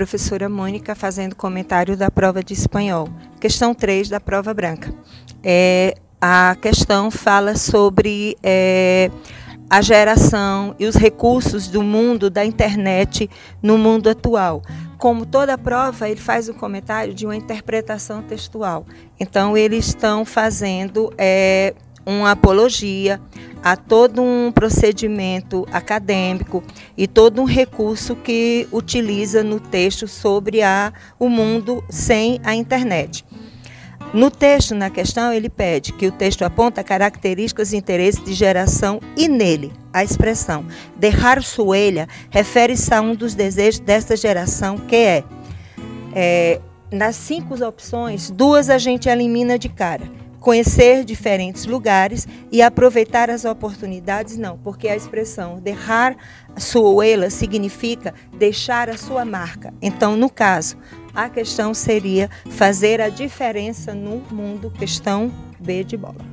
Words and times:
professora 0.00 0.48
Mônica 0.48 0.94
fazendo 0.94 1.36
comentário 1.36 1.94
da 1.94 2.10
prova 2.10 2.42
de 2.42 2.54
espanhol. 2.54 3.06
Questão 3.38 3.74
3 3.74 4.08
da 4.08 4.18
prova 4.18 4.54
branca. 4.54 4.94
É, 5.44 5.94
a 6.18 6.56
questão 6.58 7.10
fala 7.10 7.54
sobre 7.54 8.34
é, 8.42 9.10
a 9.68 9.82
geração 9.82 10.74
e 10.78 10.86
os 10.86 10.94
recursos 10.94 11.68
do 11.68 11.82
mundo 11.82 12.30
da 12.30 12.42
internet 12.46 13.28
no 13.62 13.76
mundo 13.76 14.08
atual. 14.08 14.62
Como 14.96 15.26
toda 15.26 15.58
prova, 15.58 16.08
ele 16.08 16.18
faz 16.18 16.48
um 16.48 16.54
comentário 16.54 17.12
de 17.12 17.26
uma 17.26 17.36
interpretação 17.36 18.22
textual. 18.22 18.86
Então, 19.18 19.54
eles 19.54 19.88
estão 19.88 20.24
fazendo 20.24 21.12
é, 21.18 21.74
uma 22.10 22.32
apologia 22.32 23.20
a 23.62 23.76
todo 23.76 24.22
um 24.22 24.50
procedimento 24.50 25.66
acadêmico 25.72 26.62
e 26.96 27.06
todo 27.06 27.40
um 27.40 27.44
recurso 27.44 28.16
que 28.16 28.66
utiliza 28.72 29.42
no 29.42 29.60
texto 29.60 30.08
sobre 30.08 30.62
a, 30.62 30.92
o 31.18 31.28
mundo 31.28 31.84
sem 31.88 32.40
a 32.42 32.54
internet. 32.54 33.24
No 34.12 34.28
texto, 34.28 34.74
na 34.74 34.90
questão, 34.90 35.32
ele 35.32 35.48
pede 35.48 35.92
que 35.92 36.06
o 36.06 36.10
texto 36.10 36.42
aponta 36.42 36.82
características 36.82 37.72
e 37.72 37.76
interesses 37.76 38.24
de 38.24 38.32
geração 38.32 39.00
e 39.16 39.28
nele, 39.28 39.72
a 39.92 40.02
expressão 40.02 40.64
derrar 40.96 41.40
suelha 41.42 42.08
refere-se 42.28 42.92
a 42.92 43.00
um 43.00 43.14
dos 43.14 43.34
desejos 43.34 43.78
desta 43.78 44.16
geração, 44.16 44.78
que 44.78 44.96
é, 44.96 45.24
é 46.12 46.60
nas 46.90 47.14
cinco 47.14 47.54
opções, 47.64 48.30
duas 48.30 48.68
a 48.68 48.78
gente 48.78 49.08
elimina 49.08 49.56
de 49.56 49.68
cara 49.68 50.19
conhecer 50.40 51.04
diferentes 51.04 51.66
lugares 51.66 52.26
e 52.50 52.62
aproveitar 52.62 53.30
as 53.30 53.44
oportunidades, 53.44 54.36
não, 54.36 54.58
porque 54.58 54.88
a 54.88 54.96
expressão 54.96 55.60
derrar 55.60 56.16
suela 56.56 57.30
significa 57.30 58.14
deixar 58.36 58.88
a 58.88 58.96
sua 58.96 59.24
marca. 59.24 59.72
Então, 59.80 60.16
no 60.16 60.30
caso, 60.30 60.76
a 61.14 61.28
questão 61.28 61.74
seria 61.74 62.30
fazer 62.48 63.00
a 63.00 63.08
diferença 63.08 63.94
no 63.94 64.22
mundo, 64.30 64.70
questão 64.70 65.30
B 65.60 65.84
de 65.84 65.96
bola. 65.96 66.29